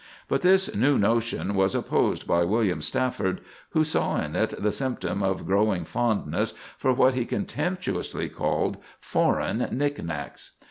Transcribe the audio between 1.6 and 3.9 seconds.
opposed by William Stafford, who